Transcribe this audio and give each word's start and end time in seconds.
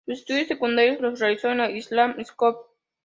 Sus 0.07 0.17
estudios 0.17 0.47
secundarios 0.47 0.99
los 0.99 1.19
realizó 1.19 1.51
en 1.51 1.59
la 1.59 1.69
"Island 1.69 2.25
School". 2.25 2.55